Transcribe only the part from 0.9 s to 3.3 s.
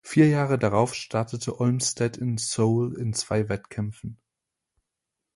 startete Olmsted in Seoul in